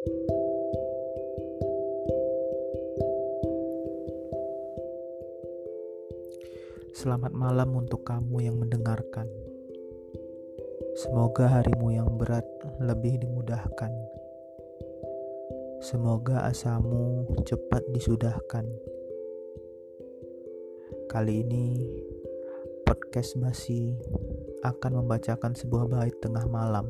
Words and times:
Selamat 0.00 0.16
malam 7.36 7.76
untuk 7.76 8.08
kamu 8.08 8.48
yang 8.48 8.56
mendengarkan. 8.56 9.28
Semoga 11.04 11.52
harimu 11.52 11.92
yang 11.92 12.16
berat 12.16 12.48
lebih 12.80 13.20
dimudahkan. 13.20 13.92
Semoga 15.84 16.48
asamu 16.48 17.28
cepat 17.44 17.84
disudahkan. 17.92 18.64
Kali 21.12 21.44
ini 21.44 21.76
podcast 22.88 23.36
Basi 23.36 24.00
akan 24.64 25.04
membacakan 25.04 25.52
sebuah 25.52 25.92
bait 25.92 26.16
tengah 26.24 26.48
malam. 26.48 26.88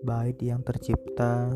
Bait 0.00 0.36
yang 0.40 0.64
tercipta 0.64 1.52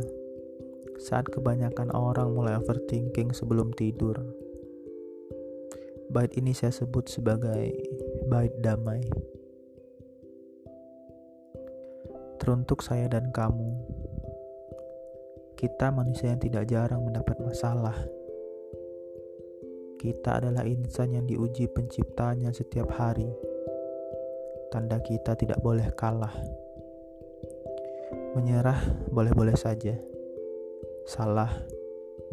saat 1.01 1.27
kebanyakan 1.33 1.91
orang 1.93 2.33
mulai 2.33 2.57
overthinking 2.61 3.33
sebelum 3.33 3.73
tidur. 3.73 4.17
Bait 6.13 6.33
ini 6.37 6.53
saya 6.53 6.71
sebut 6.73 7.09
sebagai 7.09 7.73
bait 8.29 8.53
damai. 8.61 9.03
Teruntuk 12.39 12.85
saya 12.85 13.09
dan 13.09 13.33
kamu, 13.33 13.73
kita 15.57 15.89
manusia 15.89 16.29
yang 16.31 16.43
tidak 16.45 16.69
jarang 16.69 17.01
mendapat 17.01 17.41
masalah 17.41 17.97
kita 20.05 20.37
adalah 20.37 20.69
insan 20.69 21.17
yang 21.17 21.25
diuji 21.25 21.65
penciptanya 21.65 22.53
setiap 22.53 22.93
hari. 22.93 23.25
Tanda 24.69 25.01
kita 25.01 25.33
tidak 25.33 25.65
boleh 25.65 25.89
kalah. 25.97 26.64
Menyerah 28.35 28.83
boleh-boleh 29.15 29.55
saja. 29.55 29.95
Salah 31.07 31.55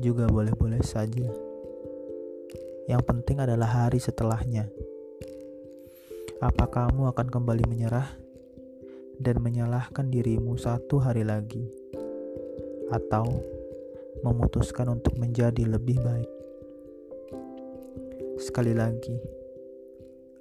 juga 0.01 0.25
boleh-boleh 0.25 0.81
saja. 0.81 1.29
Yang 2.89 3.01
penting 3.05 3.37
adalah 3.37 3.85
hari 3.85 4.01
setelahnya. 4.01 4.65
Apa 6.41 6.65
kamu 6.65 7.13
akan 7.13 7.27
kembali 7.29 7.69
menyerah 7.69 8.17
dan 9.21 9.45
menyalahkan 9.45 10.09
dirimu 10.09 10.57
satu 10.57 10.97
hari 10.97 11.21
lagi, 11.21 11.69
atau 12.89 13.29
memutuskan 14.25 14.89
untuk 14.89 15.13
menjadi 15.21 15.69
lebih 15.69 16.01
baik? 16.01 16.31
Sekali 18.41 18.73
lagi, 18.73 19.21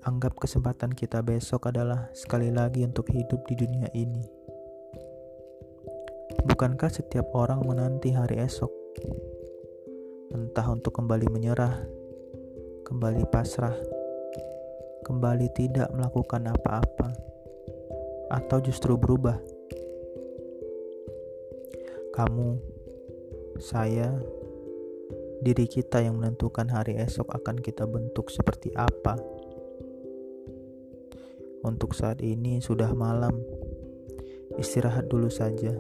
anggap 0.08 0.41
kesempatan 0.41 0.97
kita 0.97 1.20
besok 1.20 1.69
adalah 1.69 2.08
sekali 2.17 2.48
lagi 2.48 2.80
untuk 2.80 3.12
hidup 3.12 3.45
di 3.45 3.61
dunia 3.61 3.92
ini. 3.92 4.39
Bukankah 6.41 6.88
setiap 6.88 7.36
orang 7.36 7.60
menanti 7.69 8.16
hari 8.16 8.41
esok? 8.41 8.72
Entah 10.33 10.64
untuk 10.72 10.96
kembali 10.96 11.28
menyerah, 11.28 11.84
kembali 12.88 13.28
pasrah, 13.28 13.77
kembali 15.05 15.52
tidak 15.52 15.92
melakukan 15.92 16.48
apa-apa, 16.48 17.12
atau 18.33 18.58
justru 18.64 18.96
berubah. 18.96 19.36
Kamu, 22.16 22.48
saya, 23.61 24.08
diri 25.44 25.68
kita 25.68 26.00
yang 26.00 26.16
menentukan 26.16 26.72
hari 26.72 26.96
esok 26.96 27.36
akan 27.36 27.61
kita 27.61 27.84
bentuk 27.84 28.33
seperti 28.33 28.72
apa. 28.72 29.20
Untuk 31.61 31.92
saat 31.92 32.24
ini 32.24 32.64
sudah 32.64 32.96
malam, 32.96 33.36
istirahat 34.56 35.08
dulu 35.12 35.28
saja. 35.28 35.77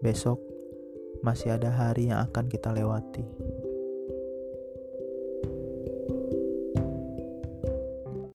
Besok 0.00 0.38
masih 1.24 1.56
ada 1.56 1.72
hari 1.72 2.12
yang 2.12 2.22
akan 2.28 2.46
kita 2.46 2.70
lewati. 2.70 3.24